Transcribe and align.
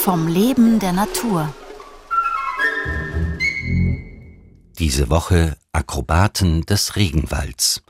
vom 0.00 0.28
Leben 0.28 0.78
der 0.78 0.94
Natur. 0.94 1.52
Diese 4.78 5.10
Woche 5.10 5.58
Akrobaten 5.72 6.62
des 6.62 6.96
Regenwalds. 6.96 7.82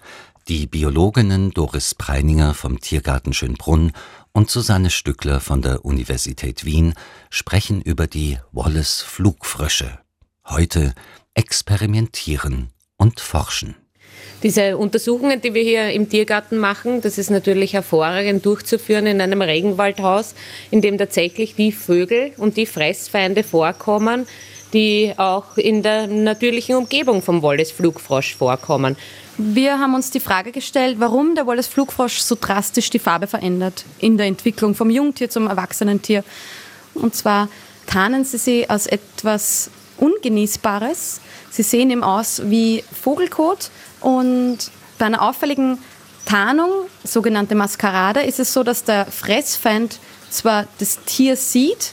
Die 0.49 0.67
Biologinnen 0.67 1.53
Doris 1.53 1.95
Preininger 1.95 2.55
vom 2.55 2.81
Tiergarten 2.81 3.33
Schönbrunn 3.33 3.93
und 4.33 4.51
Susanne 4.51 4.91
Stückler 4.91 5.39
von 5.39 5.63
der 5.63 5.85
Universität 5.85 6.65
Wien 6.65 6.95
sprechen 7.31 7.81
über 7.81 8.09
die 8.09 8.39
Wallace 8.51 9.03
Flugfrösche. 9.03 10.01
Heute 10.45 10.95
experimentieren 11.35 12.71
und 12.97 13.21
forschen. 13.21 13.77
Diese 14.43 14.79
Untersuchungen, 14.79 15.41
die 15.43 15.53
wir 15.53 15.63
hier 15.63 15.91
im 15.91 16.09
Tiergarten 16.09 16.59
machen, 16.59 17.03
das 17.03 17.19
ist 17.19 17.31
natürlich 17.31 17.75
hervorragend 17.75 18.45
durchzuführen 18.47 19.07
in 19.07 19.21
einem 19.21 19.43
Regenwaldhaus, 19.43 20.35
in 20.71 20.81
dem 20.81 20.97
tatsächlich 20.97 21.55
die 21.55 21.73
Vögel 21.73 22.33
und 22.39 22.57
die 22.57 22.65
Fressfeinde 22.65 23.43
vorkommen, 23.43 24.27
die 24.73 25.13
auch 25.17 25.57
in 25.57 25.83
der 25.83 26.07
natürlichen 26.07 26.77
Umgebung 26.77 27.21
vom 27.23 27.43
Wallace-Flugfrosch 27.43 28.35
vorkommen. 28.37 28.97
Wir 29.37 29.79
haben 29.79 29.95
uns 29.95 30.11
die 30.11 30.21
Frage 30.21 30.53
gestellt, 30.53 30.97
warum 31.01 31.35
der 31.35 31.47
Wallace-Flugfrosch 31.47 32.19
so 32.21 32.37
drastisch 32.41 32.91
die 32.91 32.99
Farbe 32.99 33.27
verändert 33.27 33.85
in 33.99 34.17
der 34.17 34.27
Entwicklung 34.27 34.75
vom 34.75 34.91
Jungtier 34.91 35.29
zum 35.29 35.49
erwachsenen 35.49 36.01
Tier. 36.01 36.25
Und 36.95 37.15
zwar 37.15 37.49
tarnen 37.87 38.25
sie 38.25 38.39
sie 38.39 38.71
als 38.71 38.87
etwas 38.87 39.71
Ungenießbares. 40.01 41.21
Sie 41.51 41.63
sehen 41.63 41.91
ihm 41.91 42.03
aus 42.03 42.43
wie 42.47 42.85
Vogelkot 43.03 43.71
und 44.01 44.59
bei 44.99 45.07
einer 45.07 45.23
auffälligen 45.23 45.79
Tarnung, 46.27 46.71
sogenannte 47.05 47.55
Maskerade, 47.55 48.21
ist 48.23 48.39
es 48.39 48.53
so, 48.53 48.63
dass 48.63 48.85
der 48.85 49.07
Fressfeind 49.07 49.99
zwar 50.31 50.67
das 50.79 51.01
Tier 51.05 51.37
sieht, 51.37 51.93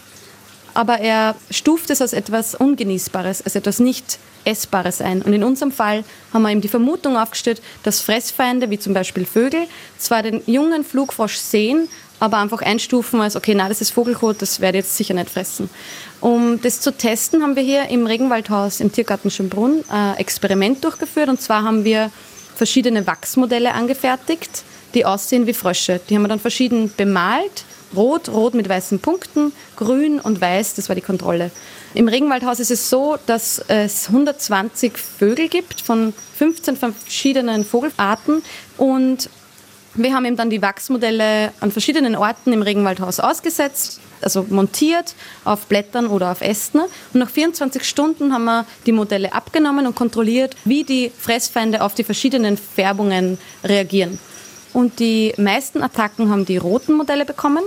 aber 0.78 1.00
er 1.00 1.34
stuft 1.50 1.90
es 1.90 2.04
als 2.04 2.14
etwas 2.14 2.54
Ungenießbares, 2.54 3.42
als 3.42 3.56
etwas 3.56 3.80
nicht 3.80 4.20
Essbares 4.46 5.02
ein. 5.02 5.24
Und 5.24 5.34
in 5.34 5.44
unserem 5.44 5.72
Fall 5.72 6.04
haben 6.32 6.44
wir 6.44 6.52
ihm 6.52 6.62
die 6.62 6.68
Vermutung 6.68 7.18
aufgestellt, 7.18 7.64
dass 7.82 8.00
Fressfeinde, 8.00 8.70
wie 8.70 8.78
zum 8.78 8.94
Beispiel 8.94 9.26
Vögel, 9.26 9.66
zwar 9.98 10.22
den 10.22 10.44
jungen 10.46 10.86
Flugfrosch 10.86 11.38
sehen, 11.38 11.90
aber 12.20 12.38
einfach 12.38 12.62
einstufen 12.62 13.20
als, 13.22 13.36
okay, 13.36 13.56
na, 13.56 13.68
das 13.68 13.82
ist 13.82 13.90
Vogelkot, 13.90 14.40
das 14.40 14.60
werde 14.60 14.78
ich 14.78 14.86
jetzt 14.86 14.98
sicher 14.98 15.16
nicht 15.16 15.32
fressen. 15.32 15.68
Um 16.22 16.62
das 16.62 16.80
zu 16.80 16.96
testen, 16.96 17.42
haben 17.42 17.56
wir 17.56 17.64
hier 17.64 17.90
im 17.90 18.06
Regenwaldhaus 18.06 18.80
im 18.80 18.92
Tiergarten 18.92 19.32
Schönbrunn 19.32 19.84
ein 19.90 20.18
Experiment 20.18 20.84
durchgeführt. 20.84 21.30
Und 21.30 21.42
zwar 21.42 21.64
haben 21.64 21.86
wir 21.86 22.12
verschiedene 22.56 23.08
Wachsmodelle 23.08 23.74
angefertigt, 23.74 24.64
die 24.94 25.06
aussehen 25.06 25.48
wie 25.48 25.54
Frösche. 25.54 26.00
Die 26.08 26.14
haben 26.14 26.22
wir 26.22 26.30
dann 26.30 26.40
verschieden 26.40 26.94
bemalt 26.96 27.66
Rot, 27.96 28.30
rot 28.30 28.54
mit 28.54 28.68
weißen 28.68 29.00
Punkten, 29.00 29.54
grün 29.76 30.20
und 30.20 30.42
weiß, 30.42 30.76
das 30.76 30.90
war 30.90 30.96
die 30.96 31.02
Kontrolle. 31.02 31.52
Im 31.94 32.08
Regenwaldhaus 32.08 32.60
ist 32.60 32.72
es 32.72 32.90
so, 32.90 33.18
dass 33.26 33.60
es 33.68 34.08
120 34.08 34.98
Vögel 34.98 35.48
gibt 35.48 35.82
von 35.82 36.14
15 36.38 36.76
verschiedenen 36.76 37.64
Vogelarten 37.64 38.44
und 38.78 39.30
wir 39.98 40.14
haben 40.14 40.26
eben 40.26 40.36
dann 40.36 40.52
die 40.52 40.62
Wachsmodelle 40.62 41.52
an 41.60 41.72
verschiedenen 41.72 42.16
Orten 42.16 42.54
im 42.54 42.62
Regenwaldhaus 42.62 43.20
ausgesetzt, 43.20 44.00
also 44.22 44.46
montiert 44.48 45.16
auf 45.44 45.66
Blättern 45.66 46.08
oder 46.08 46.32
auf 46.32 46.42
Ästen. 46.42 46.82
Und 46.82 47.20
nach 47.20 47.32
24 47.32 47.84
Stunden 47.84 48.32
haben 48.32 48.46
wir 48.46 48.66
die 48.86 48.92
Modelle 48.92 49.34
abgenommen 49.34 49.88
und 49.88 49.96
kontrolliert, 49.96 50.56
wie 50.66 50.84
die 50.84 51.12
Fressfeinde 51.18 51.82
auf 51.82 51.96
die 51.96 52.04
verschiedenen 52.04 52.58
Färbungen 52.58 53.40
reagieren. 53.64 54.20
Und 54.78 55.00
die 55.00 55.34
meisten 55.38 55.82
Attacken 55.82 56.30
haben 56.30 56.46
die 56.46 56.58
roten 56.58 56.94
Modelle 56.94 57.26
bekommen. 57.26 57.64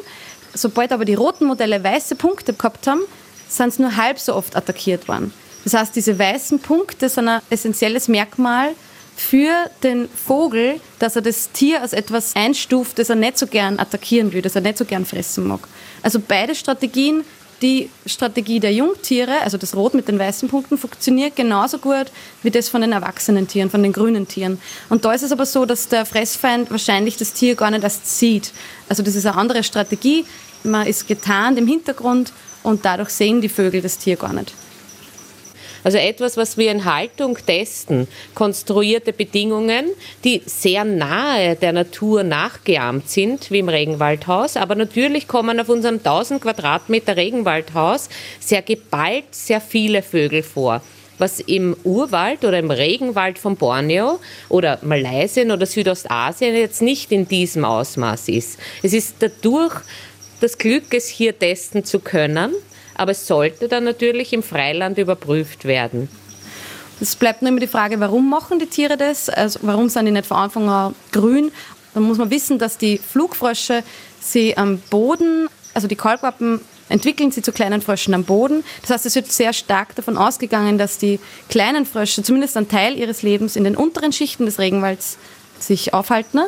Sobald 0.54 0.92
aber 0.92 1.04
die 1.04 1.14
roten 1.14 1.44
Modelle 1.44 1.82
weiße 1.82 2.14
Punkte 2.14 2.52
gehabt 2.52 2.86
haben, 2.86 3.00
sind 3.48 3.74
sie 3.74 3.82
nur 3.82 3.96
halb 3.96 4.20
so 4.20 4.32
oft 4.36 4.54
attackiert 4.54 5.08
worden. 5.08 5.34
Das 5.64 5.74
heißt, 5.74 5.96
diese 5.96 6.16
weißen 6.16 6.60
Punkte 6.60 7.08
sind 7.08 7.26
ein 7.26 7.40
essentielles 7.50 8.06
Merkmal 8.06 8.76
für 9.16 9.50
den 9.82 10.08
Vogel, 10.08 10.80
dass 11.00 11.16
er 11.16 11.22
das 11.22 11.50
Tier 11.50 11.82
als 11.82 11.94
etwas 11.94 12.36
einstuft, 12.36 13.00
das 13.00 13.10
er 13.10 13.16
nicht 13.16 13.38
so 13.38 13.48
gern 13.48 13.80
attackieren 13.80 14.32
will, 14.32 14.40
das 14.40 14.54
er 14.54 14.60
nicht 14.60 14.78
so 14.78 14.84
gern 14.84 15.04
fressen 15.04 15.48
mag. 15.48 15.66
Also 16.04 16.20
beide 16.20 16.54
Strategien 16.54 17.24
die 17.62 17.90
Strategie 18.06 18.60
der 18.60 18.72
Jungtiere, 18.72 19.40
also 19.42 19.58
das 19.58 19.74
Rot 19.74 19.94
mit 19.94 20.08
den 20.08 20.18
weißen 20.18 20.48
Punkten, 20.48 20.78
funktioniert 20.78 21.36
genauso 21.36 21.78
gut 21.78 22.06
wie 22.42 22.50
das 22.50 22.68
von 22.68 22.80
den 22.80 22.92
erwachsenen 22.92 23.46
Tieren, 23.46 23.70
von 23.70 23.82
den 23.82 23.92
grünen 23.92 24.26
Tieren. 24.26 24.60
Und 24.88 25.04
da 25.04 25.12
ist 25.12 25.22
es 25.22 25.32
aber 25.32 25.46
so, 25.46 25.66
dass 25.66 25.88
der 25.88 26.06
Fressfeind 26.06 26.70
wahrscheinlich 26.70 27.16
das 27.16 27.32
Tier 27.32 27.54
gar 27.54 27.70
nicht 27.70 27.82
erst 27.82 28.18
sieht. 28.18 28.52
Also 28.88 29.02
das 29.02 29.14
ist 29.14 29.26
eine 29.26 29.36
andere 29.36 29.62
Strategie. 29.62 30.24
Man 30.62 30.86
ist 30.86 31.06
getarnt 31.06 31.58
im 31.58 31.66
Hintergrund 31.66 32.32
und 32.62 32.84
dadurch 32.84 33.10
sehen 33.10 33.40
die 33.40 33.48
Vögel 33.48 33.82
das 33.82 33.98
Tier 33.98 34.16
gar 34.16 34.32
nicht. 34.32 34.52
Also 35.84 35.98
etwas, 35.98 36.36
was 36.36 36.56
wir 36.56 36.70
in 36.70 36.84
Haltung 36.84 37.38
testen, 37.44 38.08
konstruierte 38.34 39.12
Bedingungen, 39.12 39.86
die 40.24 40.42
sehr 40.46 40.84
nahe 40.84 41.56
der 41.56 41.72
Natur 41.72 42.22
nachgeahmt 42.22 43.08
sind, 43.08 43.50
wie 43.50 43.60
im 43.60 43.68
Regenwaldhaus. 43.68 44.56
Aber 44.56 44.74
natürlich 44.74 45.28
kommen 45.28 45.60
auf 45.60 45.68
unserem 45.68 45.96
1000 45.96 46.42
Quadratmeter 46.42 47.16
Regenwaldhaus 47.16 48.08
sehr 48.38 48.62
geballt 48.62 49.24
sehr 49.30 49.60
viele 49.60 50.02
Vögel 50.02 50.42
vor 50.42 50.82
was 51.20 51.38
im 51.38 51.76
Urwald 51.84 52.44
oder 52.44 52.58
im 52.58 52.70
Regenwald 52.70 53.38
von 53.38 53.54
Borneo 53.56 54.18
oder 54.48 54.78
Malaysia 54.82 55.42
oder 55.42 55.66
Südostasien 55.66 56.56
jetzt 56.56 56.82
nicht 56.82 57.12
in 57.12 57.28
diesem 57.28 57.64
Ausmaß 57.64 58.28
ist. 58.28 58.58
Es 58.82 58.94
ist 58.94 59.16
dadurch 59.20 59.74
das 60.40 60.56
Glück, 60.56 60.92
es 60.92 61.08
hier 61.08 61.38
testen 61.38 61.84
zu 61.84 62.00
können, 62.00 62.54
aber 63.00 63.12
es 63.12 63.26
sollte 63.26 63.66
dann 63.66 63.84
natürlich 63.84 64.34
im 64.34 64.42
Freiland 64.42 64.98
überprüft 64.98 65.64
werden. 65.64 66.10
Es 67.00 67.16
bleibt 67.16 67.40
nur 67.40 67.48
immer 67.48 67.58
die 67.58 67.66
Frage, 67.66 67.98
warum 67.98 68.28
machen 68.28 68.58
die 68.58 68.66
Tiere 68.66 68.98
das? 68.98 69.30
Also 69.30 69.60
warum 69.62 69.88
sind 69.88 70.04
die 70.04 70.10
nicht 70.10 70.26
von 70.26 70.36
Anfang 70.36 70.68
an 70.68 70.94
grün? 71.10 71.50
Dann 71.94 72.02
muss 72.02 72.18
man 72.18 72.30
wissen, 72.30 72.58
dass 72.58 72.76
die 72.76 72.98
Flugfrösche 72.98 73.82
sie 74.20 74.54
am 74.58 74.80
Boden, 74.90 75.48
also 75.72 75.88
die 75.88 75.96
Kalkwappen 75.96 76.60
entwickeln 76.90 77.30
sie 77.30 77.40
zu 77.40 77.52
kleinen 77.52 77.80
Fröschen 77.80 78.12
am 78.12 78.24
Boden. 78.24 78.64
Das 78.82 78.90
heißt, 78.90 79.06
es 79.06 79.14
wird 79.14 79.32
sehr 79.32 79.54
stark 79.54 79.94
davon 79.94 80.18
ausgegangen, 80.18 80.76
dass 80.76 80.98
die 80.98 81.20
kleinen 81.48 81.86
Frösche 81.86 82.22
zumindest 82.22 82.58
einen 82.58 82.68
Teil 82.68 82.98
ihres 82.98 83.22
Lebens 83.22 83.56
in 83.56 83.64
den 83.64 83.76
unteren 83.76 84.12
Schichten 84.12 84.44
des 84.44 84.58
Regenwalds 84.58 85.16
sich 85.58 85.94
aufhalten. 85.94 86.40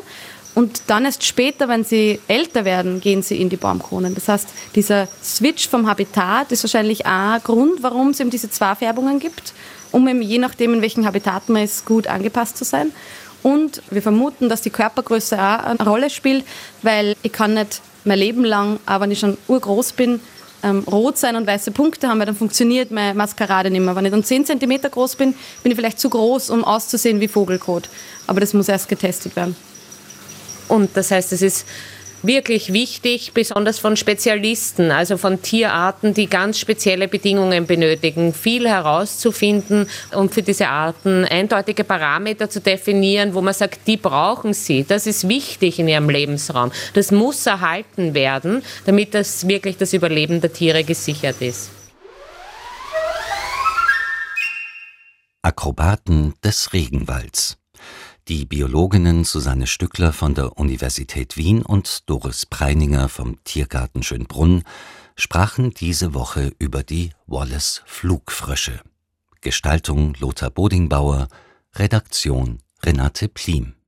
Und 0.55 0.83
dann 0.89 1.07
erst 1.07 1.25
später, 1.25 1.69
wenn 1.69 1.83
sie 1.83 2.21
älter 2.29 2.65
werden, 2.65 3.01
gehen 3.01 3.23
sie 3.23 3.41
in 3.41 3.49
die 3.49 3.57
Baumkronen. 3.57 4.15
Das 4.15 4.29
heißt, 4.29 4.49
dieser 4.75 5.09
Switch 5.23 5.69
vom 5.69 5.89
Habitat 5.89 6.53
ist 6.53 6.63
wahrscheinlich 6.63 7.07
ein 7.07 7.41
Grund, 7.43 7.83
warum 7.83 8.11
es 8.11 8.21
eben 8.21 8.31
diese 8.31 8.51
zwei 8.51 8.75
Färbungen 8.75 9.19
gibt, 9.19 9.55
um 9.93 10.07
eben 10.09 10.21
je 10.21 10.39
nachdem, 10.39 10.75
in 10.75 10.83
welchem 10.83 11.07
Habitat 11.07 11.49
man 11.49 11.63
ist, 11.63 11.87
gut 11.87 12.07
angepasst 12.07 12.59
zu 12.59 12.65
sein. 12.65 12.93
Und 13.43 13.83
wir 13.91 14.03
vermuten, 14.03 14.49
dass 14.49 14.61
die 14.61 14.71
Körpergröße 14.71 15.37
auch 15.37 15.65
eine 15.65 15.85
Rolle 15.85 16.11
spielt, 16.11 16.45
weil 16.83 17.17
ich 17.23 17.33
kann 17.33 17.55
nicht 17.55 17.81
mein 18.05 18.19
Leben 18.19 18.45
lang, 18.45 18.79
auch 18.87 19.01
wenn 19.01 19.11
ich 19.11 19.21
schon 19.21 19.39
urgroß 19.49 19.93
bin, 19.93 20.21
ähm, 20.63 20.85
rot 20.91 21.19
sein 21.19 21.35
und 21.35 21.47
weiße 21.47 21.73
Punkte 21.73 22.09
haben, 22.09 22.19
weil 22.19 22.27
dann 22.27 22.37
funktioniert 22.37 22.91
meine 22.91 23.15
Maskerade 23.15 23.71
nicht 23.71 23.81
mehr. 23.81 23.97
Wenn 23.97 24.05
ich 24.05 24.13
dann 24.13 24.23
10 24.23 24.47
cm 24.47 24.83
groß 24.83 25.17
bin, 25.17 25.35
bin 25.63 25.73
ich 25.73 25.77
vielleicht 25.77 25.99
zu 25.99 26.09
groß, 26.09 26.51
um 26.51 26.63
auszusehen 26.63 27.21
wie 27.21 27.27
Vogelkot. 27.27 27.89
Aber 28.27 28.39
das 28.39 28.55
muss 28.55 28.69
erst 28.69 28.89
getestet 28.89 29.35
werden. 29.35 29.57
Und 30.73 30.97
das 30.97 31.11
heißt, 31.11 31.35
es 31.35 31.43
ist 31.43 31.67
wirklich 32.23 32.73
wichtig, 32.73 33.33
besonders 33.35 33.79
von 33.79 33.95
Spezialisten, 33.95 34.91
also 34.91 35.19
von 35.19 35.43
Tierarten, 35.43 36.15
die 36.15 36.29
ganz 36.29 36.59
spezielle 36.59 37.09
Bedingungen 37.09 37.67
benötigen, 37.67 38.33
viel 38.33 38.67
herauszufinden 38.67 39.87
und 40.15 40.33
für 40.33 40.41
diese 40.41 40.69
Arten 40.69 41.27
eindeutige 41.27 41.85
Parameter 41.85 42.49
zu 42.49 42.63
definieren, 42.63 43.35
wo 43.35 43.43
man 43.43 43.53
sagt, 43.53 43.87
die 43.87 43.99
brauchen 43.99 44.55
sie. 44.55 44.85
Das 44.85 45.07
ist 45.07 45.29
wichtig 45.29 45.79
in 45.79 45.89
ihrem 45.89 46.09
Lebensraum. 46.09 46.73
Das 46.95 47.11
muss 47.11 47.45
erhalten 47.45 48.15
werden, 48.15 48.63
damit 48.87 49.13
das 49.13 49.47
wirklich 49.47 49.77
das 49.77 49.93
Überleben 49.93 50.41
der 50.41 50.55
Tiere 50.55 50.85
gesichert 50.85 51.43
ist. 51.43 51.69
Akrobaten 55.43 56.33
des 56.43 56.73
Regenwalds. 56.73 57.59
Die 58.29 58.45
Biologinnen 58.45 59.25
Susanne 59.25 59.67
Stückler 59.67 60.13
von 60.13 60.35
der 60.35 60.57
Universität 60.57 61.37
Wien 61.37 61.63
und 61.63 62.09
Doris 62.09 62.47
Preininger 62.47 63.09
vom 63.09 63.43
Tiergarten 63.43 64.05
Schönbrunn 64.05 64.63
sprachen 65.17 65.75
diese 65.75 66.15
Woche 66.15 66.53
über 66.61 66.85
die 66.85 67.11
Wallace 67.27 67.83
Flugfrösche. 67.85 68.81
Gestaltung 69.41 70.15
Lothar 70.21 70.51
Bodingbauer, 70.51 71.27
Redaktion 71.75 72.61
Renate 72.85 73.29
Plim 73.29 73.75